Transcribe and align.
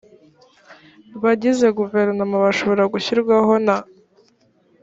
bagize 1.23 1.65
guverinoma 1.77 2.35
bashobora 2.45 2.83
gushyirwaho 2.93 3.53
na 3.65 3.77